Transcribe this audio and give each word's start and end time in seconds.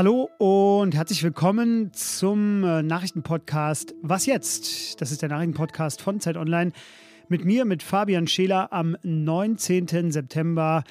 Hallo 0.00 0.30
und 0.38 0.94
herzlich 0.94 1.22
willkommen 1.22 1.92
zum 1.92 2.64
äh, 2.64 2.82
Nachrichtenpodcast 2.82 3.94
Was 4.00 4.24
jetzt? 4.24 4.98
Das 4.98 5.12
ist 5.12 5.20
der 5.20 5.28
Nachrichtenpodcast 5.28 6.00
von 6.00 6.20
Zeit 6.20 6.38
Online 6.38 6.72
mit 7.28 7.44
mir, 7.44 7.66
mit 7.66 7.82
Fabian 7.82 8.26
Scheler 8.26 8.72
am 8.72 8.96
19. 9.02 10.10
September 10.10 10.84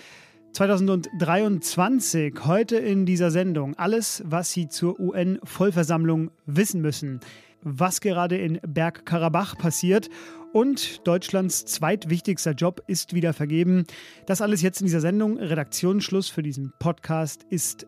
2023. 0.53 2.35
Heute 2.45 2.75
in 2.75 3.07
dieser 3.07 3.31
Sendung 3.31 3.75
alles, 3.79 4.21
was 4.27 4.51
Sie 4.51 4.67
zur 4.67 4.99
UN-Vollversammlung 4.99 6.29
wissen 6.45 6.79
müssen. 6.79 7.19
Was 7.63 8.01
gerade 8.01 8.37
in 8.37 8.59
Bergkarabach 8.61 9.57
passiert 9.57 10.11
und 10.53 11.07
Deutschlands 11.07 11.65
zweitwichtigster 11.65 12.51
Job 12.51 12.83
ist 12.85 13.13
wieder 13.13 13.33
vergeben. 13.33 13.85
Das 14.27 14.41
alles 14.41 14.61
jetzt 14.61 14.81
in 14.81 14.85
dieser 14.85 15.01
Sendung. 15.01 15.39
Redaktionsschluss 15.39 16.29
für 16.29 16.43
diesen 16.43 16.73
Podcast 16.79 17.45
ist 17.49 17.87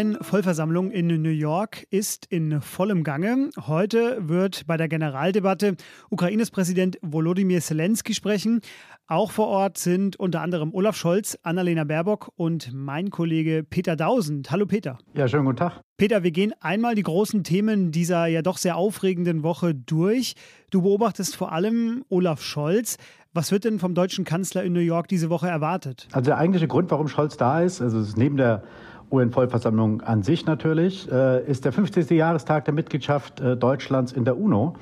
UN-Vollversammlung 0.00 0.90
in 0.90 1.08
New 1.08 1.28
York 1.28 1.86
ist 1.90 2.24
in 2.24 2.62
vollem 2.62 3.04
Gange. 3.04 3.50
Heute 3.66 4.16
wird 4.26 4.66
bei 4.66 4.78
der 4.78 4.88
Generaldebatte 4.88 5.76
Ukraines 6.08 6.50
Präsident 6.50 6.96
Volodymyr 7.02 7.60
Zelensky 7.60 8.14
sprechen. 8.14 8.62
Auch 9.08 9.30
vor 9.30 9.48
Ort 9.48 9.76
sind 9.76 10.16
unter 10.16 10.40
anderem 10.40 10.72
Olaf 10.72 10.96
Scholz, 10.96 11.36
Annalena 11.42 11.84
Baerbock 11.84 12.30
und 12.36 12.72
mein 12.72 13.10
Kollege 13.10 13.62
Peter 13.62 13.94
Dausend. 13.94 14.50
Hallo 14.50 14.64
Peter. 14.64 14.96
Ja, 15.12 15.28
schönen 15.28 15.44
guten 15.44 15.58
Tag. 15.58 15.82
Peter, 15.98 16.22
wir 16.22 16.30
gehen 16.30 16.54
einmal 16.60 16.94
die 16.94 17.02
großen 17.02 17.44
Themen 17.44 17.92
dieser 17.92 18.26
ja 18.26 18.40
doch 18.40 18.56
sehr 18.56 18.76
aufregenden 18.76 19.42
Woche 19.42 19.74
durch. 19.74 20.34
Du 20.70 20.80
beobachtest 20.80 21.36
vor 21.36 21.52
allem 21.52 22.04
Olaf 22.08 22.40
Scholz. 22.40 22.96
Was 23.34 23.52
wird 23.52 23.64
denn 23.64 23.78
vom 23.78 23.94
deutschen 23.94 24.24
Kanzler 24.24 24.64
in 24.64 24.72
New 24.72 24.80
York 24.80 25.08
diese 25.08 25.28
Woche 25.28 25.48
erwartet? 25.48 26.08
Also 26.12 26.30
der 26.30 26.38
eigentliche 26.38 26.68
Grund, 26.68 26.90
warum 26.90 27.06
Scholz 27.06 27.36
da 27.36 27.60
ist, 27.60 27.82
also 27.82 28.00
ist 28.00 28.16
neben 28.16 28.38
der 28.38 28.62
UN-Vollversammlung 29.10 30.02
an 30.02 30.22
sich 30.22 30.46
natürlich, 30.46 31.10
äh, 31.10 31.44
ist 31.44 31.64
der 31.64 31.72
50. 31.72 32.10
Jahrestag 32.10 32.64
der 32.64 32.74
Mitgliedschaft 32.74 33.40
äh, 33.40 33.56
Deutschlands 33.56 34.12
in 34.12 34.24
der 34.24 34.38
UNO. 34.38 34.74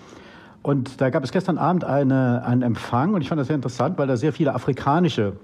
Und 0.63 1.01
da 1.01 1.11
gab 1.11 1.25
es 1.25 1.33
gestern 1.33 1.57
Abend 1.57 1.85
eine, 1.85 2.45
einen 2.45 2.63
Empfang 2.63 3.15
und 3.15 3.23
ich 3.23 3.29
fand 3.29 3.41
das 3.41 3.47
sehr 3.47 3.57
interessant, 3.57 3.97
weil 3.97 4.07
da 4.07 4.17
sehr 4.17 4.33
viele 4.33 4.55
afrikanische 4.55 5.35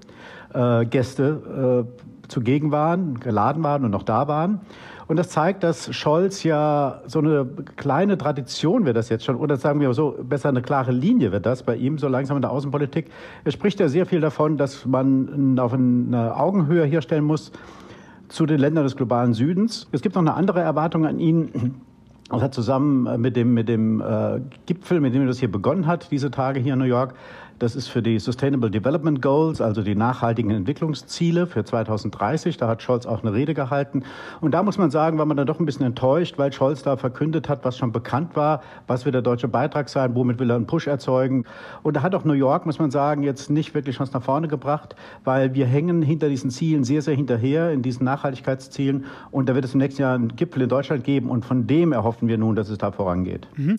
äh, 0.53 0.85
Gäste 0.85 1.85
äh, 1.87 2.27
zugegen 2.27 2.71
waren, 2.71 3.19
geladen 3.19 3.63
waren 3.63 3.85
und 3.85 3.91
noch 3.91 4.03
da 4.03 4.27
waren. 4.27 4.61
Und 5.07 5.17
das 5.17 5.29
zeigt, 5.29 5.63
dass 5.63 5.93
Scholz 5.93 6.43
ja 6.43 7.01
so 7.05 7.19
eine 7.19 7.45
kleine 7.75 8.17
Tradition 8.17 8.85
wird 8.85 8.97
das 8.97 9.09
jetzt 9.09 9.23
schon, 9.23 9.35
oder 9.35 9.55
sagen 9.57 9.79
wir 9.79 9.93
so, 9.93 10.15
besser 10.23 10.49
eine 10.49 10.63
klare 10.63 10.91
Linie 10.91 11.31
wird 11.31 11.45
das 11.45 11.61
bei 11.61 11.75
ihm, 11.75 11.99
so 11.99 12.07
langsam 12.07 12.37
in 12.37 12.41
der 12.41 12.51
Außenpolitik. 12.51 13.11
Er 13.43 13.51
spricht 13.51 13.79
ja 13.79 13.87
sehr 13.87 14.07
viel 14.07 14.19
davon, 14.19 14.57
dass 14.57 14.85
man 14.85 15.59
auf 15.59 15.73
eine 15.73 16.35
Augenhöhe 16.35 16.85
herstellen 16.85 17.23
muss 17.23 17.51
zu 18.29 18.45
den 18.45 18.59
Ländern 18.59 18.83
des 18.83 18.95
globalen 18.95 19.33
Südens. 19.33 19.87
Es 19.91 20.01
gibt 20.01 20.15
noch 20.15 20.21
eine 20.21 20.33
andere 20.33 20.61
Erwartung 20.61 21.05
an 21.05 21.19
ihn. 21.19 21.75
Das 22.29 22.41
hat 22.41 22.53
zusammen 22.53 23.21
mit 23.21 23.35
dem, 23.35 23.53
mit 23.53 23.69
dem 23.69 24.01
äh, 24.01 24.41
Gipfel, 24.65 24.99
mit 24.99 25.13
dem 25.13 25.27
das 25.27 25.39
hier 25.39 25.51
begonnen 25.51 25.85
hat, 25.85 26.11
diese 26.11 26.31
Tage 26.31 26.59
hier 26.59 26.73
in 26.73 26.79
New 26.79 26.85
York, 26.85 27.13
das 27.59 27.75
ist 27.75 27.87
für 27.87 28.01
die 28.01 28.19
Sustainable 28.19 28.69
Development 28.69 29.21
Goals, 29.21 29.61
also 29.61 29.81
die 29.81 29.95
nachhaltigen 29.95 30.51
Entwicklungsziele 30.51 31.47
für 31.47 31.63
2030. 31.63 32.57
Da 32.57 32.67
hat 32.67 32.81
Scholz 32.81 33.05
auch 33.05 33.21
eine 33.21 33.33
Rede 33.33 33.53
gehalten. 33.53 34.03
Und 34.41 34.51
da 34.51 34.63
muss 34.63 34.77
man 34.77 34.91
sagen, 34.91 35.17
war 35.17 35.25
man 35.25 35.37
dann 35.37 35.47
doch 35.47 35.59
ein 35.59 35.65
bisschen 35.65 35.85
enttäuscht, 35.85 36.37
weil 36.37 36.51
Scholz 36.51 36.83
da 36.83 36.97
verkündet 36.97 37.47
hat, 37.47 37.63
was 37.63 37.77
schon 37.77 37.91
bekannt 37.91 38.35
war, 38.35 38.61
was 38.87 39.05
wird 39.05 39.15
der 39.15 39.21
deutsche 39.21 39.47
Beitrag 39.47 39.89
sein, 39.89 40.15
womit 40.15 40.39
will 40.39 40.49
er 40.49 40.57
einen 40.57 40.67
Push 40.67 40.87
erzeugen. 40.87 41.45
Und 41.83 41.95
da 41.95 42.01
hat 42.01 42.13
auch 42.15 42.25
New 42.25 42.33
York, 42.33 42.65
muss 42.65 42.79
man 42.79 42.91
sagen, 42.91 43.23
jetzt 43.23 43.49
nicht 43.49 43.73
wirklich 43.73 43.99
was 43.99 44.11
nach 44.11 44.23
vorne 44.23 44.47
gebracht, 44.47 44.95
weil 45.23 45.53
wir 45.53 45.65
hängen 45.65 46.01
hinter 46.01 46.29
diesen 46.29 46.49
Zielen 46.49 46.83
sehr, 46.83 47.01
sehr 47.01 47.15
hinterher, 47.15 47.71
in 47.71 47.81
diesen 47.81 48.03
Nachhaltigkeitszielen. 48.05 49.05
Und 49.31 49.47
da 49.47 49.55
wird 49.55 49.65
es 49.65 49.73
im 49.73 49.79
nächsten 49.79 50.01
Jahr 50.01 50.15
einen 50.15 50.35
Gipfel 50.35 50.63
in 50.63 50.69
Deutschland 50.69 51.03
geben. 51.03 51.29
Und 51.29 51.45
von 51.45 51.67
dem 51.67 51.93
erhoffen 51.93 52.27
wir 52.27 52.37
nun, 52.37 52.55
dass 52.55 52.69
es 52.69 52.77
da 52.77 52.91
vorangeht. 52.91 53.47
Mhm. 53.55 53.77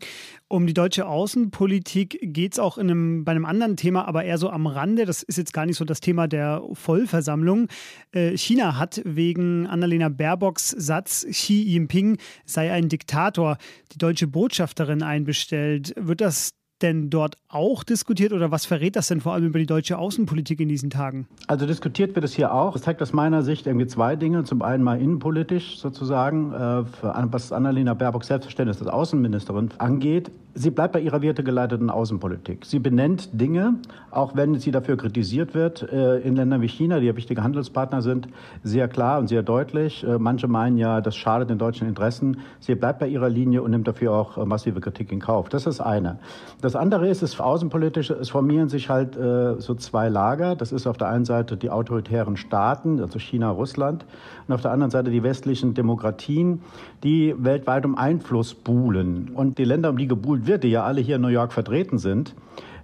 Um 0.48 0.68
die 0.68 0.74
deutsche 0.74 1.08
Außenpolitik 1.08 2.20
geht 2.22 2.52
es 2.52 2.60
auch 2.60 2.78
in 2.78 2.88
einem, 2.88 3.24
bei 3.24 3.32
einem 3.32 3.44
anderen 3.44 3.65
Thema, 3.74 4.06
aber 4.06 4.22
eher 4.22 4.38
so 4.38 4.50
am 4.50 4.68
Rande. 4.68 5.06
Das 5.06 5.24
ist 5.24 5.38
jetzt 5.38 5.52
gar 5.52 5.66
nicht 5.66 5.76
so 5.76 5.84
das 5.84 5.98
Thema 5.98 6.28
der 6.28 6.62
Vollversammlung. 6.72 7.66
Äh, 8.12 8.36
China 8.36 8.78
hat 8.78 9.02
wegen 9.04 9.66
Annalena 9.66 10.08
Baerbocks 10.08 10.70
Satz, 10.70 11.26
Xi 11.28 11.62
Jinping 11.62 12.18
sei 12.44 12.70
ein 12.70 12.88
Diktator, 12.88 13.58
die 13.92 13.98
deutsche 13.98 14.28
Botschafterin 14.28 15.02
einbestellt. 15.02 15.92
Wird 15.96 16.20
das 16.20 16.52
denn 16.82 17.10
dort 17.10 17.36
auch 17.48 17.84
diskutiert 17.84 18.32
oder 18.32 18.50
was 18.50 18.66
verrät 18.66 18.96
das 18.96 19.08
denn 19.08 19.20
vor 19.20 19.32
allem 19.32 19.46
über 19.46 19.58
die 19.58 19.66
deutsche 19.66 19.98
Außenpolitik 19.98 20.60
in 20.60 20.68
diesen 20.68 20.90
Tagen? 20.90 21.26
Also 21.46 21.66
diskutiert 21.66 22.14
wird 22.14 22.24
es 22.24 22.34
hier 22.34 22.52
auch. 22.52 22.74
Das 22.74 22.82
zeigt 22.82 23.00
aus 23.02 23.12
meiner 23.12 23.42
Sicht 23.42 23.66
irgendwie 23.66 23.86
zwei 23.86 24.16
Dinge. 24.16 24.44
Zum 24.44 24.62
einen 24.62 24.82
mal 24.82 25.00
innenpolitisch 25.00 25.78
sozusagen, 25.78 26.52
äh, 26.52 26.84
was 27.02 27.52
Annalena 27.52 27.94
Baerbock 27.94 28.24
Selbstverständnis 28.24 28.80
als 28.80 28.88
Außenministerin 28.88 29.70
angeht. 29.78 30.30
Sie 30.58 30.70
bleibt 30.70 30.94
bei 30.94 31.00
ihrer 31.00 31.20
wertegeleiteten 31.20 31.90
Außenpolitik. 31.90 32.64
Sie 32.64 32.78
benennt 32.78 33.28
Dinge, 33.38 33.74
auch 34.10 34.36
wenn 34.36 34.58
sie 34.58 34.70
dafür 34.70 34.96
kritisiert 34.96 35.54
wird, 35.54 35.82
äh, 35.92 36.20
in 36.20 36.34
Ländern 36.34 36.62
wie 36.62 36.68
China, 36.68 36.98
die 36.98 37.04
ja 37.04 37.14
wichtige 37.14 37.42
Handelspartner 37.42 38.00
sind, 38.00 38.28
sehr 38.62 38.88
klar 38.88 39.18
und 39.18 39.28
sehr 39.28 39.42
deutlich. 39.42 40.02
Äh, 40.02 40.18
manche 40.18 40.48
meinen 40.48 40.78
ja, 40.78 41.02
das 41.02 41.14
schadet 41.14 41.50
den 41.50 41.58
deutschen 41.58 41.86
Interessen. 41.86 42.38
Sie 42.58 42.74
bleibt 42.74 43.00
bei 43.00 43.06
ihrer 43.06 43.28
Linie 43.28 43.60
und 43.60 43.70
nimmt 43.70 43.86
dafür 43.86 44.12
auch 44.12 44.46
massive 44.46 44.80
Kritik 44.80 45.12
in 45.12 45.20
Kauf. 45.20 45.50
Das 45.50 45.66
ist 45.66 45.82
eine. 45.82 46.20
Das 46.62 46.74
andere 46.74 47.06
ist, 47.06 47.20
es 47.20 47.38
außenpolitisch, 47.38 48.08
es 48.08 48.30
formieren 48.30 48.70
sich 48.70 48.88
halt 48.88 49.14
äh, 49.14 49.60
so 49.60 49.74
zwei 49.74 50.08
Lager. 50.08 50.56
Das 50.56 50.72
ist 50.72 50.86
auf 50.86 50.96
der 50.96 51.08
einen 51.08 51.26
Seite 51.26 51.58
die 51.58 51.68
autoritären 51.68 52.38
Staaten, 52.38 53.00
also 53.00 53.18
China, 53.18 53.50
Russland, 53.50 54.06
und 54.48 54.54
auf 54.54 54.62
der 54.62 54.70
anderen 54.70 54.90
Seite 54.90 55.10
die 55.10 55.22
westlichen 55.22 55.74
Demokratien, 55.74 56.62
die 57.04 57.34
weltweit 57.36 57.84
um 57.84 57.94
Einfluss 57.94 58.54
buhlen. 58.54 59.32
Und 59.34 59.58
die 59.58 59.64
Länder, 59.64 59.90
um 59.90 59.98
die 59.98 60.06
gebuhlt 60.06 60.45
wird, 60.46 60.64
die 60.64 60.68
ja 60.68 60.84
alle 60.84 61.00
hier 61.00 61.16
in 61.16 61.22
New 61.22 61.28
York 61.28 61.52
vertreten 61.52 61.98
sind, 61.98 62.34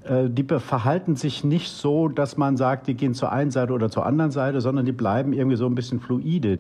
äh, 0.05 0.29
die 0.29 0.45
verhalten 0.45 1.17
sich 1.17 1.45
nicht 1.45 1.71
so, 1.71 2.09
dass 2.09 2.37
man 2.37 2.57
sagt, 2.57 2.87
die 2.87 2.95
gehen 2.95 3.15
zur 3.15 3.33
einen 3.33 3.51
Seite 3.51 3.73
oder 3.73 3.91
zur 3.91 4.07
anderen 4.07 4.31
Seite, 4.31 4.61
sondern 4.61 4.85
die 4.85 4.93
bleiben 4.93 5.33
irgendwie 5.33 5.57
so 5.57 5.67
ein 5.67 5.75
bisschen 5.75 6.01
fluide. 6.01 6.59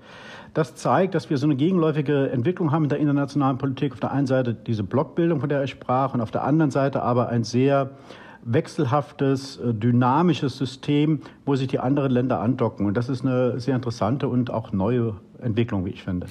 Das 0.54 0.74
zeigt, 0.74 1.14
dass 1.14 1.30
wir 1.30 1.38
so 1.38 1.46
eine 1.46 1.56
gegenläufige 1.56 2.30
Entwicklung 2.30 2.72
haben 2.72 2.84
in 2.84 2.88
der 2.90 2.98
internationalen 2.98 3.58
Politik. 3.58 3.92
Auf 3.92 4.00
der 4.00 4.12
einen 4.12 4.26
Seite 4.26 4.54
diese 4.54 4.82
Blockbildung, 4.82 5.40
von 5.40 5.48
der 5.48 5.64
ich 5.64 5.70
sprach, 5.70 6.14
und 6.14 6.20
auf 6.20 6.30
der 6.30 6.44
anderen 6.44 6.70
Seite 6.70 7.02
aber 7.02 7.28
ein 7.28 7.44
sehr 7.44 7.90
wechselhaftes, 8.44 9.58
äh, 9.58 9.72
dynamisches 9.72 10.58
System, 10.58 11.20
wo 11.46 11.54
sich 11.54 11.68
die 11.68 11.78
anderen 11.78 12.12
Länder 12.12 12.40
andocken. 12.40 12.86
Und 12.86 12.96
das 12.96 13.08
ist 13.08 13.24
eine 13.24 13.60
sehr 13.60 13.76
interessante 13.76 14.28
und 14.28 14.50
auch 14.50 14.72
neue 14.72 15.14
Entwicklung, 15.40 15.84
wie 15.84 15.90
ich 15.90 16.02
finde. 16.02 16.26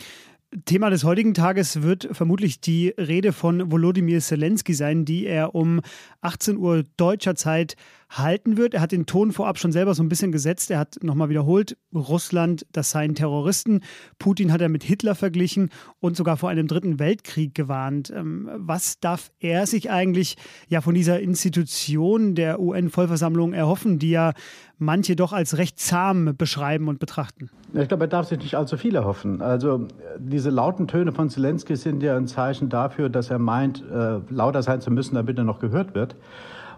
Thema 0.65 0.89
des 0.89 1.05
heutigen 1.05 1.33
Tages 1.33 1.81
wird 1.81 2.09
vermutlich 2.11 2.59
die 2.59 2.89
Rede 2.89 3.31
von 3.31 3.71
Volodymyr 3.71 4.19
Zelensky 4.19 4.73
sein, 4.73 5.05
die 5.05 5.25
er 5.25 5.55
um 5.55 5.79
18 6.19 6.57
Uhr 6.57 6.83
deutscher 6.97 7.35
Zeit 7.35 7.77
halten 8.11 8.57
wird. 8.57 8.73
Er 8.73 8.81
hat 8.81 8.91
den 8.91 9.05
Ton 9.05 9.31
vorab 9.31 9.57
schon 9.57 9.71
selber 9.71 9.93
so 9.93 10.03
ein 10.03 10.09
bisschen 10.09 10.31
gesetzt. 10.31 10.69
Er 10.69 10.79
hat 10.79 10.97
nochmal 11.01 11.29
wiederholt, 11.29 11.77
Russland, 11.93 12.65
das 12.71 12.91
seien 12.91 13.15
Terroristen. 13.15 13.81
Putin 14.19 14.51
hat 14.51 14.61
er 14.61 14.69
mit 14.69 14.83
Hitler 14.83 15.15
verglichen 15.15 15.69
und 15.99 16.17
sogar 16.17 16.37
vor 16.37 16.49
einem 16.49 16.67
dritten 16.67 16.99
Weltkrieg 16.99 17.55
gewarnt. 17.55 18.11
Ähm, 18.15 18.49
was 18.55 18.99
darf 18.99 19.31
er 19.39 19.65
sich 19.65 19.89
eigentlich 19.89 20.35
ja 20.67 20.81
von 20.81 20.93
dieser 20.93 21.21
Institution 21.21 22.35
der 22.35 22.59
UN-Vollversammlung 22.59 23.53
erhoffen, 23.53 23.97
die 23.97 24.11
ja 24.11 24.33
manche 24.77 25.15
doch 25.15 25.31
als 25.31 25.57
recht 25.57 25.79
zahm 25.79 26.35
beschreiben 26.37 26.89
und 26.89 26.99
betrachten? 26.99 27.49
Ich 27.73 27.87
glaube, 27.87 28.05
er 28.05 28.09
darf 28.09 28.27
sich 28.27 28.39
nicht 28.39 28.55
allzu 28.55 28.75
viel 28.75 28.95
erhoffen. 28.95 29.41
Also 29.41 29.87
diese 30.17 30.49
lauten 30.49 30.87
Töne 30.87 31.13
von 31.13 31.29
Zelensky 31.29 31.77
sind 31.77 32.03
ja 32.03 32.17
ein 32.17 32.27
Zeichen 32.27 32.67
dafür, 32.67 33.09
dass 33.09 33.29
er 33.29 33.39
meint, 33.39 33.83
äh, 33.89 34.19
lauter 34.29 34.63
sein 34.63 34.81
zu 34.81 34.91
müssen, 34.91 35.15
damit 35.15 35.37
er 35.37 35.45
noch 35.45 35.59
gehört 35.59 35.95
wird. 35.95 36.17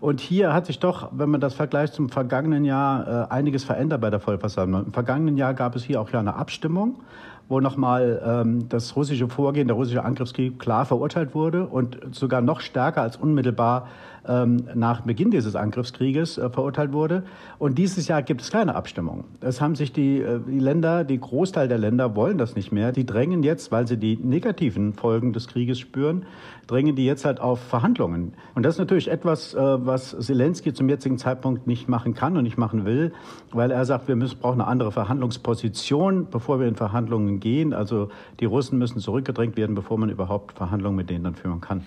Und 0.03 0.19
hier 0.19 0.53
hat 0.53 0.65
sich 0.65 0.79
doch, 0.79 1.11
wenn 1.13 1.29
man 1.29 1.39
das 1.39 1.53
vergleicht 1.53 1.94
zum 1.94 2.09
vergangenen 2.09 2.65
Jahr, 2.65 3.07
äh, 3.07 3.33
einiges 3.33 3.63
verändert 3.63 4.01
bei 4.01 4.09
der 4.09 4.19
Vollversammlung. 4.19 4.88
Im 4.88 4.91
vergangenen 4.91 5.38
Jahr 5.38 5.53
gab 5.53 5.77
es 5.77 5.85
hier 5.85 6.01
auch 6.01 6.09
ja 6.09 6.19
eine 6.19 6.35
Abstimmung, 6.35 7.00
wo 7.47 7.61
nochmal 7.61 8.21
ähm, 8.21 8.67
das 8.67 8.97
russische 8.97 9.29
Vorgehen, 9.29 9.69
der 9.69 9.77
russische 9.77 10.03
Angriffskrieg 10.03 10.59
klar 10.59 10.85
verurteilt 10.85 11.33
wurde 11.33 11.65
und 11.65 11.97
sogar 12.11 12.41
noch 12.41 12.59
stärker 12.59 13.01
als 13.01 13.15
unmittelbar 13.15 13.88
ähm, 14.27 14.67
nach 14.73 15.01
Beginn 15.01 15.31
dieses 15.31 15.55
Angriffskrieges 15.55 16.37
äh, 16.37 16.49
verurteilt 16.49 16.93
wurde. 16.93 17.23
Und 17.59 17.77
dieses 17.77 18.07
Jahr 18.07 18.21
gibt 18.21 18.41
es 18.41 18.51
keine 18.51 18.75
Abstimmung. 18.75 19.25
Es 19.41 19.61
haben 19.61 19.75
sich 19.75 19.91
die, 19.91 20.19
äh, 20.21 20.39
die 20.47 20.59
Länder, 20.59 21.03
die 21.03 21.19
Großteil 21.19 21.67
der 21.67 21.77
Länder 21.77 22.15
wollen 22.15 22.37
das 22.37 22.55
nicht 22.55 22.71
mehr. 22.71 22.91
Die 22.91 23.05
drängen 23.05 23.43
jetzt, 23.43 23.71
weil 23.71 23.87
sie 23.87 23.97
die 23.97 24.17
negativen 24.17 24.93
Folgen 24.93 25.33
des 25.33 25.47
Krieges 25.47 25.79
spüren, 25.79 26.25
drängen 26.67 26.95
die 26.95 27.05
jetzt 27.05 27.25
halt 27.25 27.39
auf 27.39 27.59
Verhandlungen. 27.59 28.33
Und 28.55 28.63
das 28.63 28.75
ist 28.75 28.79
natürlich 28.79 29.09
etwas, 29.09 29.53
äh, 29.53 29.59
was 29.59 30.17
Zelensky 30.19 30.73
zum 30.73 30.89
jetzigen 30.89 31.17
Zeitpunkt 31.17 31.67
nicht 31.67 31.89
machen 31.89 32.13
kann 32.13 32.37
und 32.37 32.43
nicht 32.43 32.57
machen 32.57 32.85
will, 32.85 33.11
weil 33.51 33.71
er 33.71 33.85
sagt, 33.85 34.07
wir 34.07 34.15
müssen, 34.15 34.39
brauchen 34.39 34.61
eine 34.61 34.69
andere 34.69 34.91
Verhandlungsposition, 34.91 36.27
bevor 36.29 36.59
wir 36.59 36.67
in 36.67 36.75
Verhandlungen 36.75 37.39
gehen. 37.39 37.73
Also 37.73 38.09
die 38.39 38.45
Russen 38.45 38.79
müssen 38.79 38.99
zurückgedrängt 38.99 39.57
werden, 39.57 39.75
bevor 39.75 39.97
man 39.97 40.09
überhaupt 40.09 40.53
Verhandlungen 40.53 40.95
mit 40.95 41.09
denen 41.09 41.23
dann 41.23 41.35
führen 41.35 41.61
kann. 41.61 41.83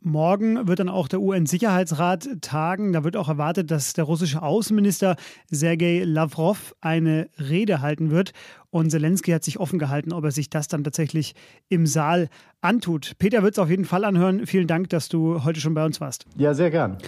Morgen 0.00 0.68
wird 0.68 0.78
dann 0.78 0.88
auch 0.88 1.08
der 1.08 1.20
UN-Sicherheitsrat 1.20 2.28
tagen. 2.40 2.92
Da 2.92 3.02
wird 3.02 3.16
auch 3.16 3.28
erwartet, 3.28 3.70
dass 3.70 3.94
der 3.94 4.04
russische 4.04 4.42
Außenminister 4.42 5.16
Sergei 5.50 6.02
Lavrov 6.04 6.74
eine 6.80 7.28
Rede 7.38 7.80
halten 7.80 8.10
wird. 8.10 8.32
Und 8.70 8.90
Zelensky 8.90 9.32
hat 9.32 9.42
sich 9.42 9.58
offen 9.58 9.78
gehalten, 9.78 10.12
ob 10.12 10.24
er 10.24 10.30
sich 10.30 10.50
das 10.50 10.68
dann 10.68 10.84
tatsächlich 10.84 11.34
im 11.68 11.86
Saal 11.86 12.28
antut. 12.60 13.14
Peter 13.18 13.42
wird 13.42 13.54
es 13.54 13.58
auf 13.58 13.70
jeden 13.70 13.84
Fall 13.84 14.04
anhören. 14.04 14.46
Vielen 14.46 14.66
Dank, 14.66 14.88
dass 14.90 15.08
du 15.08 15.42
heute 15.44 15.60
schon 15.60 15.74
bei 15.74 15.84
uns 15.84 16.00
warst. 16.00 16.26
Ja, 16.36 16.54
sehr 16.54 16.70
gern. 16.70 16.98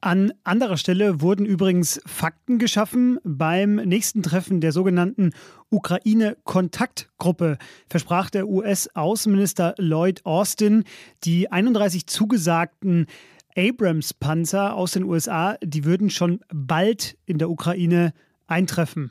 An 0.00 0.32
anderer 0.44 0.76
Stelle 0.76 1.20
wurden 1.22 1.44
übrigens 1.44 2.00
Fakten 2.06 2.58
geschaffen 2.58 3.18
beim 3.24 3.74
nächsten 3.74 4.22
Treffen 4.22 4.60
der 4.60 4.70
sogenannten 4.70 5.32
Ukraine-Kontaktgruppe. 5.70 7.58
Versprach 7.90 8.30
der 8.30 8.48
US-Außenminister 8.48 9.74
Lloyd 9.76 10.24
Austin, 10.24 10.84
die 11.24 11.50
31 11.50 12.06
zugesagten 12.06 13.06
Abrams-Panzer 13.56 14.76
aus 14.76 14.92
den 14.92 15.02
USA, 15.02 15.56
die 15.64 15.84
würden 15.84 16.10
schon 16.10 16.42
bald 16.54 17.18
in 17.26 17.38
der 17.38 17.50
Ukraine 17.50 18.12
eintreffen. 18.46 19.10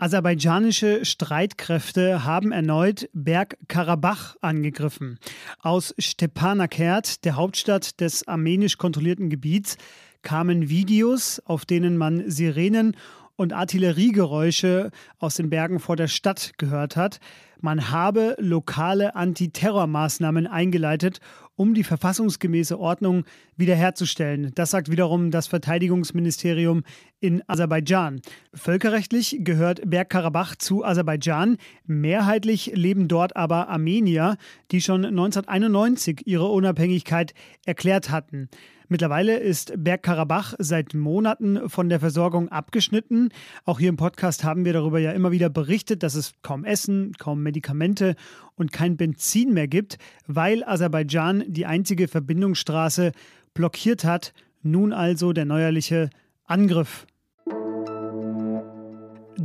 Aserbaidschanische 0.00 1.04
Streitkräfte 1.04 2.24
haben 2.24 2.52
erneut 2.52 3.08
Bergkarabach 3.14 4.36
angegriffen. 4.40 5.18
Aus 5.60 5.92
Stepanakert, 5.98 7.24
der 7.24 7.34
Hauptstadt 7.34 8.00
des 8.00 8.26
armenisch 8.28 8.78
kontrollierten 8.78 9.28
Gebiets, 9.28 9.76
kamen 10.22 10.68
Videos, 10.68 11.42
auf 11.46 11.66
denen 11.66 11.96
man 11.96 12.30
Sirenen 12.30 12.96
und 13.34 13.52
Artilleriegeräusche 13.52 14.92
aus 15.18 15.34
den 15.34 15.50
Bergen 15.50 15.80
vor 15.80 15.96
der 15.96 16.08
Stadt 16.08 16.52
gehört 16.58 16.94
hat. 16.96 17.18
Man 17.60 17.90
habe 17.90 18.36
lokale 18.38 19.16
Antiterrormaßnahmen 19.16 20.46
eingeleitet, 20.46 21.20
um 21.56 21.74
die 21.74 21.82
verfassungsgemäße 21.82 22.78
Ordnung 22.78 23.24
wiederherzustellen. 23.56 24.52
Das 24.54 24.70
sagt 24.70 24.90
wiederum 24.90 25.32
das 25.32 25.48
Verteidigungsministerium 25.48 26.84
in 27.18 27.42
Aserbaidschan. 27.48 28.20
Völkerrechtlich 28.54 29.38
gehört 29.40 29.90
Bergkarabach 29.90 30.54
zu 30.54 30.84
Aserbaidschan. 30.84 31.56
Mehrheitlich 31.84 32.72
leben 32.74 33.08
dort 33.08 33.36
aber 33.36 33.68
Armenier, 33.68 34.36
die 34.70 34.80
schon 34.80 35.04
1991 35.04 36.26
ihre 36.26 36.46
Unabhängigkeit 36.46 37.34
erklärt 37.66 38.10
hatten. 38.10 38.48
Mittlerweile 38.90 39.36
ist 39.36 39.72
Bergkarabach 39.76 40.54
seit 40.58 40.94
Monaten 40.94 41.68
von 41.68 41.90
der 41.90 42.00
Versorgung 42.00 42.48
abgeschnitten. 42.48 43.28
Auch 43.66 43.78
hier 43.78 43.90
im 43.90 43.98
Podcast 43.98 44.44
haben 44.44 44.64
wir 44.64 44.72
darüber 44.72 44.98
ja 44.98 45.12
immer 45.12 45.30
wieder 45.30 45.50
berichtet, 45.50 46.02
dass 46.02 46.14
es 46.14 46.32
kaum 46.40 46.64
Essen, 46.64 47.12
kaum 47.18 47.42
Medikamente 47.48 48.14
und 48.56 48.72
kein 48.72 48.98
Benzin 48.98 49.54
mehr 49.54 49.68
gibt, 49.68 49.96
weil 50.26 50.62
Aserbaidschan 50.64 51.44
die 51.46 51.64
einzige 51.64 52.08
Verbindungsstraße 52.08 53.12
blockiert 53.54 54.04
hat. 54.04 54.34
Nun 54.62 54.92
also 54.92 55.32
der 55.32 55.46
neuerliche 55.46 56.10
Angriff 56.44 57.06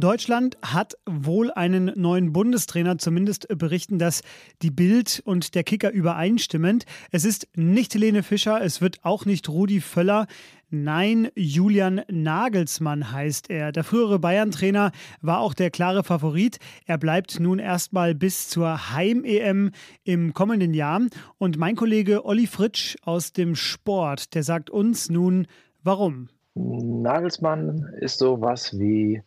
Deutschland 0.04 0.58
hat 0.62 0.98
wohl 1.06 1.50
einen 1.50 1.94
neuen 1.96 2.34
Bundestrainer, 2.34 2.98
zumindest 2.98 3.48
berichten 3.58 4.00
das 4.00 4.22
die 4.62 4.70
Bild 4.70 5.22
und 5.24 5.56
der 5.56 5.64
Kicker 5.64 5.92
übereinstimmend. 5.92 6.84
Es 7.12 7.24
ist 7.24 7.48
nicht 7.56 7.94
Helene 7.94 8.22
Fischer, 8.22 8.62
es 8.62 8.82
wird 8.82 9.00
auch 9.04 9.26
nicht 9.26 9.48
Rudi 9.48 9.80
Völler. 9.80 10.28
Nein, 10.70 11.30
Julian 11.36 12.02
Nagelsmann 12.12 13.14
heißt 13.14 13.50
er. 13.50 13.72
Der 13.72 13.86
frühere 13.86 14.20
Bayern-Trainer 14.20 14.92
war 15.22 15.40
auch 15.40 15.54
der 15.54 15.72
klare 15.72 16.04
Favorit. 16.04 16.58
Er 16.86 16.98
bleibt 16.98 17.40
nun 17.40 17.60
erstmal 17.60 18.14
bis 18.14 18.50
zur 18.50 18.92
Heim-EM 18.92 19.72
im 20.04 20.34
kommenden 20.34 20.74
Jahr. 20.74 21.00
Und 21.38 21.58
mein 21.58 21.78
Kollege 21.78 22.26
Olli 22.26 22.48
Fritsch 22.48 22.98
aus 23.04 23.32
dem 23.32 23.56
Sport, 23.56 24.36
der 24.36 24.44
sagt 24.44 24.70
uns 24.70 25.10
nun, 25.10 25.48
warum. 25.82 26.28
Nagelsmann 26.56 27.88
ist 28.02 28.20
sowas 28.20 28.78
wie 28.78 29.22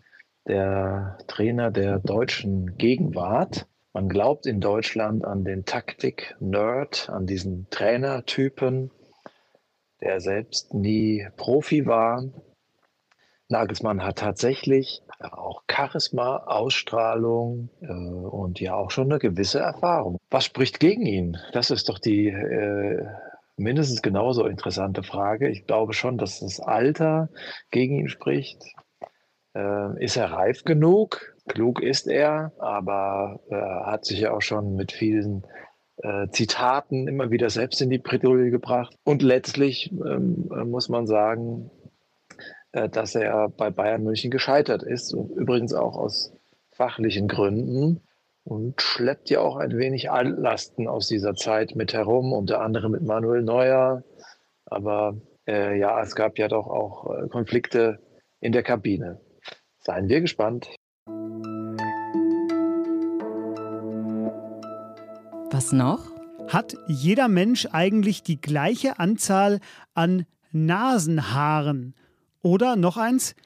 der 0.49 1.19
Trainer 1.27 1.71
der 1.71 1.99
deutschen 1.99 2.77
Gegenwart. 2.77 3.67
Man 3.93 4.09
glaubt 4.09 4.47
in 4.47 4.61
Deutschland 4.61 5.25
an 5.25 5.45
den 5.45 5.65
Taktik-Nerd, 5.65 7.09
an 7.09 7.27
diesen 7.27 7.69
Trainertypen, 7.71 8.91
der 10.01 10.21
selbst 10.21 10.75
nie 10.75 11.27
Profi 11.37 11.87
war. 11.87 12.25
Nagelsmann 13.49 14.03
hat 14.03 14.19
tatsächlich 14.19 15.03
auch 15.21 15.63
Charisma, 15.71 16.39
Ausstrahlung 16.47 17.71
äh, 17.81 17.87
und 17.87 18.61
ja 18.61 18.75
auch 18.75 18.91
schon 18.91 19.11
eine 19.11 19.19
gewisse 19.19 19.61
Erfahrung. 19.61 20.19
Was 20.31 20.45
spricht 20.45 20.81
gegen 20.81 21.07
ihn? 21.07 21.37
Das 21.53 21.71
ist 21.71 21.89
doch 21.89 21.99
die 21.99 22.29
äh, 22.29 23.07
mindestens 23.57 24.03
genauso 24.03 24.47
interessante 24.47 25.03
Frage. 25.03 25.49
Ich 25.49 25.67
glaube 25.67 25.93
schon, 25.93 26.19
dass 26.19 26.41
das 26.41 26.61
Alter 26.61 27.31
gegen 27.71 27.97
ihn 27.99 28.09
spricht. 28.09 28.63
Äh, 29.57 30.05
ist 30.05 30.17
er 30.17 30.33
reif 30.33 30.65
genug? 30.65 31.35
Klug 31.49 31.81
ist 31.81 32.09
er, 32.09 32.53
aber 32.59 33.41
äh, 33.49 33.55
hat 33.55 34.05
sich 34.05 34.21
ja 34.21 34.33
auch 34.33 34.43
schon 34.43 34.75
mit 34.75 34.93
vielen 34.93 35.47
äh, 36.03 36.29
Zitaten 36.29 37.09
immer 37.09 37.31
wieder 37.31 37.49
selbst 37.49 37.81
in 37.81 37.89
die 37.89 37.99
Bredouille 37.99 38.51
gebracht. 38.51 38.95
Und 39.05 39.23
letztlich 39.23 39.91
ähm, 39.93 40.51
muss 40.67 40.91
man 40.91 41.07
sagen, 41.07 41.71
äh, 42.73 42.91
dass 42.91 43.15
er 43.15 43.49
bei 43.49 43.71
Bayern 43.71 44.03
München 44.03 44.31
gescheitert 44.31 44.83
ist. 44.83 45.15
Und 45.15 45.31
übrigens 45.31 45.73
auch 45.73 45.97
aus 45.97 46.35
fachlichen 46.73 47.27
Gründen 47.27 48.03
und 48.45 48.83
schleppt 48.83 49.31
ja 49.31 49.41
auch 49.41 49.57
ein 49.57 49.79
wenig 49.79 50.11
Altlasten 50.11 50.87
aus 50.87 51.09
dieser 51.09 51.35
Zeit 51.35 51.77
mit 51.77 51.95
herum, 51.95 52.35
unter 52.35 52.61
anderem 52.61 52.93
mit 52.93 53.03
Manuel 53.03 53.43
Neuer. 53.43 54.03
Aber 54.67 55.17
äh, 55.49 55.79
ja, 55.79 56.03
es 56.03 56.15
gab 56.15 56.37
ja 56.37 56.49
doch 56.49 56.67
auch 56.67 57.11
äh, 57.17 57.29
Konflikte 57.29 58.01
in 58.41 58.53
der 58.53 58.63
Kabine. 58.63 59.21
Seien 59.87 60.09
wir 60.09 60.21
gespannt. 60.21 60.67
Was 65.53 65.71
noch? 65.71 66.11
Hat 66.49 66.75
jeder 66.89 67.29
Mensch 67.29 67.69
eigentlich 67.71 68.25
die 68.25 68.41
gleiche 68.41 68.99
Anzahl 68.99 69.61
an 69.95 70.27
Nasenhaaren? 70.51 71.95
Oder 72.43 72.75
noch 72.75 72.97
eins, 72.97 73.37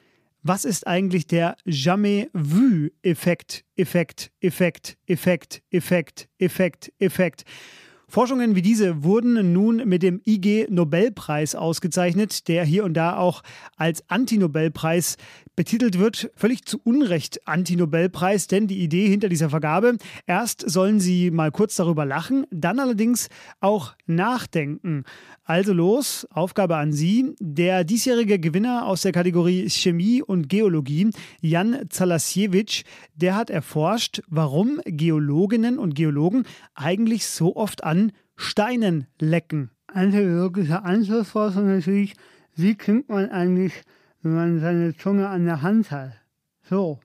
was 0.41 0.65
ist 0.65 0.87
eigentlich 0.87 1.27
der 1.27 1.57
Jamais-vu-Effekt? 1.65 3.63
Effekt, 3.75 4.31
Effekt, 4.39 4.97
Effekt, 5.05 5.61
Effekt, 5.69 6.27
Effekt, 6.39 6.91
Effekt. 6.97 7.43
Forschungen 8.11 8.55
wie 8.55 8.61
diese 8.61 9.05
wurden 9.05 9.53
nun 9.53 9.83
mit 9.85 10.03
dem 10.03 10.19
IG 10.25 10.67
Nobelpreis 10.69 11.55
ausgezeichnet, 11.55 12.49
der 12.49 12.65
hier 12.65 12.83
und 12.83 12.93
da 12.93 13.15
auch 13.15 13.41
als 13.77 14.03
Anti-Nobelpreis 14.09 15.15
betitelt 15.55 15.97
wird. 15.97 16.29
Völlig 16.35 16.65
zu 16.65 16.81
Unrecht 16.83 17.47
Anti-Nobelpreis, 17.47 18.47
denn 18.47 18.67
die 18.67 18.79
Idee 18.79 19.07
hinter 19.07 19.29
dieser 19.29 19.49
Vergabe, 19.49 19.95
erst 20.25 20.69
sollen 20.69 20.99
sie 20.99 21.31
mal 21.31 21.51
kurz 21.51 21.77
darüber 21.77 22.05
lachen, 22.05 22.45
dann 22.51 22.79
allerdings 22.79 23.29
auch 23.61 23.93
nachdenken. 24.07 25.05
Also 25.43 25.73
los, 25.73 26.27
Aufgabe 26.31 26.77
an 26.77 26.93
Sie. 26.93 27.35
Der 27.39 27.83
diesjährige 27.83 28.39
Gewinner 28.39 28.85
aus 28.85 29.01
der 29.01 29.11
Kategorie 29.11 29.69
Chemie 29.69 30.21
und 30.21 30.49
Geologie, 30.49 31.09
Jan 31.41 31.87
Zalasiewicz, 31.89 32.83
der 33.15 33.35
hat 33.35 33.49
erforscht, 33.49 34.21
warum 34.27 34.79
Geologinnen 34.85 35.77
und 35.77 35.93
Geologen 35.95 36.43
eigentlich 36.73 37.25
so 37.25 37.55
oft 37.55 37.83
an 37.83 38.00
Steinen 38.35 39.07
lecken. 39.19 39.71
Eine 39.87 40.25
wirkliche 40.25 40.83
Anschlussforschung 40.83 41.67
natürlich, 41.67 42.15
wie 42.55 42.75
klingt 42.75 43.09
man 43.09 43.29
eigentlich, 43.29 43.73
wenn 44.21 44.35
man 44.35 44.59
seine 44.59 44.95
Zunge 44.95 45.27
an 45.27 45.45
der 45.45 45.61
Hand 45.61 45.91
hat? 45.91 46.13
So. 46.63 46.99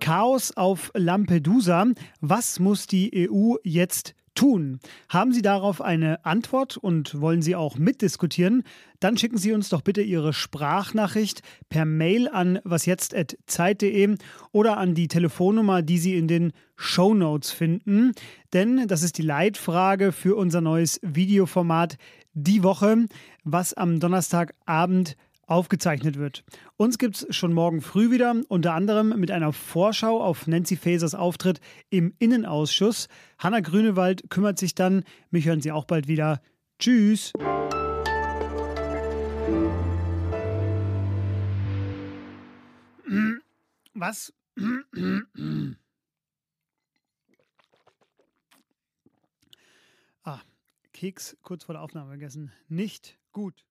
Chaos 0.00 0.56
auf 0.56 0.90
Lampedusa. 0.94 1.86
Was 2.20 2.60
muss 2.60 2.86
die 2.86 3.28
EU 3.28 3.56
jetzt 3.62 4.14
tun? 4.38 4.78
Haben 5.08 5.32
Sie 5.32 5.42
darauf 5.42 5.80
eine 5.80 6.24
Antwort 6.24 6.76
und 6.76 7.20
wollen 7.20 7.42
Sie 7.42 7.56
auch 7.56 7.76
mitdiskutieren? 7.76 8.62
Dann 9.00 9.16
schicken 9.16 9.36
Sie 9.36 9.52
uns 9.52 9.68
doch 9.68 9.82
bitte 9.82 10.00
Ihre 10.00 10.32
Sprachnachricht 10.32 11.42
per 11.68 11.84
Mail 11.84 12.28
an 12.28 12.60
wasjetzt.zeit.de 12.62 14.16
oder 14.52 14.76
an 14.76 14.94
die 14.94 15.08
Telefonnummer, 15.08 15.82
die 15.82 15.98
Sie 15.98 16.16
in 16.16 16.28
den 16.28 16.52
Show 16.76 17.14
Notes 17.14 17.50
finden. 17.50 18.12
Denn 18.52 18.86
das 18.86 19.02
ist 19.02 19.18
die 19.18 19.22
Leitfrage 19.22 20.12
für 20.12 20.36
unser 20.36 20.60
neues 20.60 21.00
Videoformat 21.02 21.96
Die 22.34 22.62
Woche, 22.62 23.06
was 23.42 23.74
am 23.74 23.98
Donnerstagabend 23.98 25.16
aufgezeichnet 25.48 26.18
wird. 26.18 26.44
Uns 26.76 26.98
gibt 26.98 27.16
es 27.16 27.34
schon 27.34 27.52
morgen 27.52 27.80
früh 27.80 28.10
wieder, 28.10 28.34
unter 28.48 28.74
anderem 28.74 29.18
mit 29.18 29.30
einer 29.30 29.52
Vorschau 29.52 30.22
auf 30.22 30.46
Nancy 30.46 30.76
Fasers 30.76 31.14
Auftritt 31.14 31.60
im 31.90 32.14
Innenausschuss. 32.18 33.08
Hanna 33.38 33.60
Grünewald 33.60 34.30
kümmert 34.30 34.58
sich 34.58 34.74
dann. 34.74 35.04
Mich 35.30 35.46
hören 35.46 35.60
Sie 35.60 35.72
auch 35.72 35.86
bald 35.86 36.06
wieder. 36.06 36.40
Tschüss. 36.78 37.32
Was? 43.94 44.32
ah, 50.22 50.40
Keks 50.92 51.36
kurz 51.42 51.64
vor 51.64 51.72
der 51.72 51.82
Aufnahme 51.82 52.12
gegessen. 52.12 52.52
Nicht 52.68 53.18
gut. 53.32 53.64